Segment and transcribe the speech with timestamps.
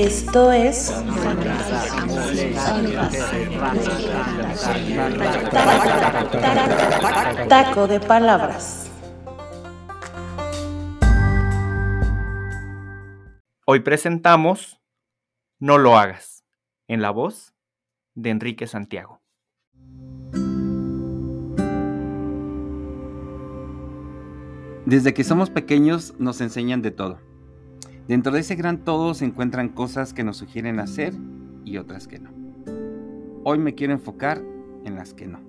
[0.00, 0.94] Esto es
[7.48, 8.92] Taco de Palabras.
[13.66, 14.80] Hoy presentamos
[15.58, 16.44] No lo hagas,
[16.86, 17.52] en la voz
[18.14, 19.20] de Enrique Santiago.
[24.86, 27.27] Desde que somos pequeños nos enseñan de todo.
[28.08, 31.12] Dentro de ese gran todo se encuentran cosas que nos sugieren hacer
[31.66, 32.30] y otras que no.
[33.44, 34.42] Hoy me quiero enfocar
[34.84, 35.40] en las que no.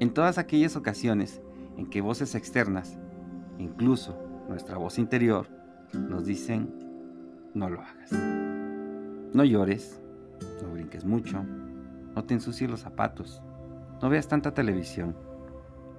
[0.00, 1.40] En todas aquellas ocasiones
[1.76, 2.98] en que voces externas,
[3.60, 5.46] incluso nuestra voz interior,
[5.92, 6.68] nos dicen,
[7.54, 8.10] no lo hagas.
[9.32, 10.02] No llores,
[10.64, 11.44] no brinques mucho,
[12.12, 13.40] no te ensucies los zapatos,
[14.02, 15.14] no veas tanta televisión,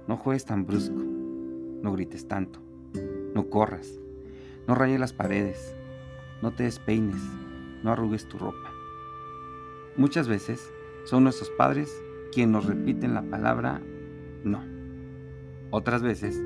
[0.06, 2.60] no juegues tan brusco, no grites tanto,
[3.34, 3.98] no corras,
[4.66, 5.76] no rayes las paredes,
[6.42, 7.22] no te despeines,
[7.82, 8.70] no arrugues tu ropa.
[9.96, 10.72] Muchas veces
[11.04, 12.02] son nuestros padres
[12.32, 13.80] quienes nos repiten la palabra
[14.42, 14.62] no.
[15.70, 16.36] Otras veces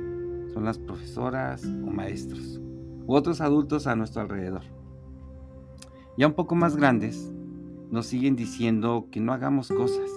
[0.53, 2.61] son las profesoras o maestros
[3.07, 4.63] u otros adultos a nuestro alrededor.
[6.17, 7.33] Ya un poco más grandes,
[7.91, 10.11] nos siguen diciendo que no hagamos cosas.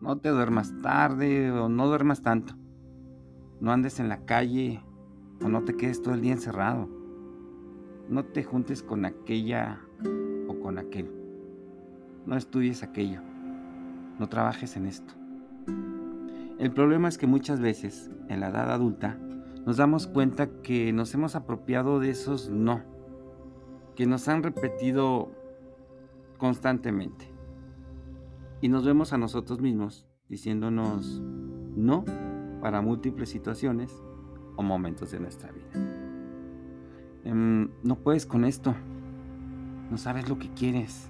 [0.00, 2.54] No te duermas tarde o no duermas tanto.
[3.60, 4.82] No andes en la calle
[5.42, 6.88] o no te quedes todo el día encerrado.
[8.08, 9.80] No te juntes con aquella
[10.48, 11.10] o con aquel.
[12.26, 13.20] No estudies aquello.
[14.18, 15.14] No trabajes en esto.
[16.58, 19.18] El problema es que muchas veces, en la edad adulta,
[19.66, 22.82] nos damos cuenta que nos hemos apropiado de esos no,
[23.96, 25.32] que nos han repetido
[26.38, 27.32] constantemente.
[28.60, 31.22] Y nos vemos a nosotros mismos diciéndonos
[31.76, 32.04] no
[32.60, 33.92] para múltiples situaciones
[34.56, 35.93] o momentos de nuestra vida.
[37.24, 38.74] Em, no puedes con esto.
[39.90, 41.08] No sabes lo que quieres.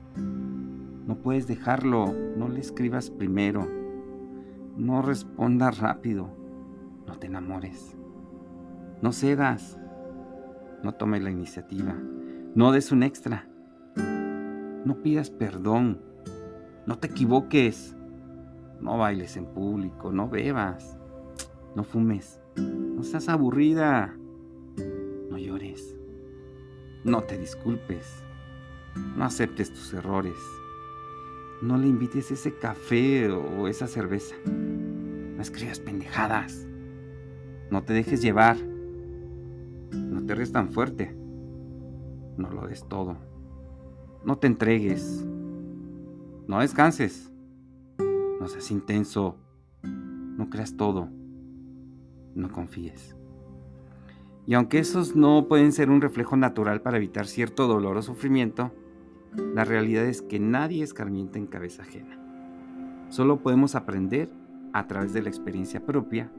[1.06, 2.12] No puedes dejarlo.
[2.36, 3.68] No le escribas primero.
[4.76, 6.28] No respondas rápido.
[7.06, 7.96] No te enamores.
[9.02, 9.78] No cedas.
[10.82, 11.96] No tomes la iniciativa.
[12.54, 13.48] No des un extra.
[14.84, 16.00] No pidas perdón.
[16.86, 17.96] No te equivoques.
[18.80, 20.12] No bailes en público.
[20.12, 20.96] No bebas.
[21.74, 22.40] No fumes.
[22.56, 24.14] No seas aburrida.
[25.30, 25.96] No llores.
[27.04, 28.24] No te disculpes.
[29.16, 30.36] No aceptes tus errores.
[31.62, 34.34] No le invites ese café o esa cerveza.
[34.46, 36.66] No escribas pendejadas.
[37.70, 38.56] No te dejes llevar.
[39.92, 41.14] No te res tan fuerte.
[42.36, 43.16] No lo des todo.
[44.24, 45.24] No te entregues.
[46.48, 47.30] No descanses.
[48.40, 49.36] No seas intenso.
[49.82, 51.08] No creas todo
[52.34, 53.16] no confíes.
[54.46, 58.72] Y aunque esos no pueden ser un reflejo natural para evitar cierto dolor o sufrimiento,
[59.54, 62.18] la realidad es que nadie escarmienta en cabeza ajena.
[63.08, 64.28] Solo podemos aprender
[64.72, 66.30] a través de la experiencia propia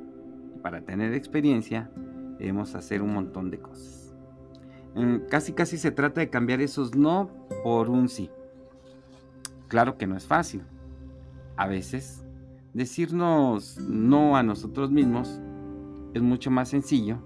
[0.55, 1.89] y para tener experiencia
[2.37, 4.13] debemos hacer un montón de cosas.
[4.93, 7.29] Mm, casi casi se trata de cambiar esos no
[7.63, 8.29] por un sí.
[9.67, 10.61] Claro que no es fácil.
[11.57, 12.23] A veces,
[12.73, 15.41] decirnos no a nosotros mismos
[16.13, 17.19] es mucho más sencillo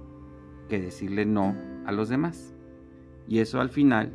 [0.70, 2.54] que decirle no a los demás.
[3.28, 4.14] Y eso al final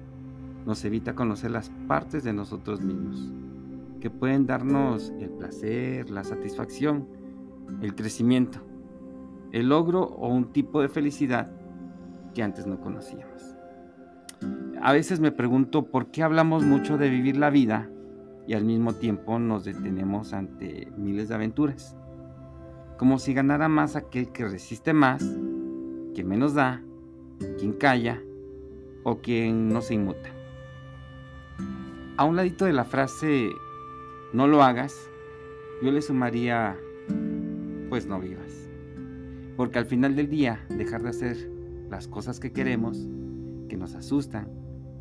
[0.65, 3.31] nos evita conocer las partes de nosotros mismos,
[4.00, 7.06] que pueden darnos el placer, la satisfacción,
[7.82, 8.60] el crecimiento,
[9.53, 11.50] el logro o un tipo de felicidad
[12.34, 13.54] que antes no conocíamos.
[14.81, 17.91] A veces me pregunto por qué hablamos mucho de vivir la vida
[18.47, 21.97] y al mismo tiempo nos detenemos ante miles de aventuras
[22.97, 25.25] como si ganara más aquel que resiste más,
[26.14, 26.82] quien menos da,
[27.58, 28.22] quien calla
[29.02, 30.30] o quien no se inmuta.
[32.16, 33.50] A un ladito de la frase
[34.32, 35.10] no lo hagas,
[35.82, 36.78] yo le sumaría
[37.88, 38.70] pues no vivas.
[39.56, 41.50] Porque al final del día dejar de hacer
[41.91, 43.06] las cosas que queremos,
[43.69, 44.49] que nos asustan,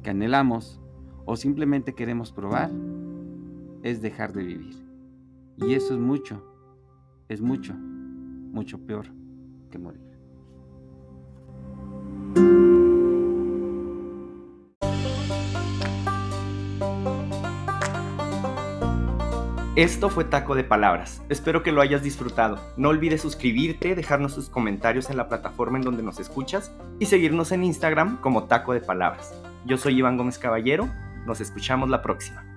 [0.03, 0.81] que anhelamos
[1.25, 2.69] o simplemente queremos probar,
[3.83, 4.75] es dejar de vivir.
[5.57, 6.43] Y eso es mucho,
[7.29, 9.07] es mucho, mucho peor
[9.69, 10.12] que morir.
[19.75, 21.23] Esto fue Taco de Palabras.
[21.29, 22.59] Espero que lo hayas disfrutado.
[22.77, 27.51] No olvides suscribirte, dejarnos tus comentarios en la plataforma en donde nos escuchas y seguirnos
[27.51, 29.33] en Instagram como Taco de Palabras.
[29.65, 30.87] Yo soy Iván Gómez Caballero.
[31.25, 32.52] Nos escuchamos la próxima.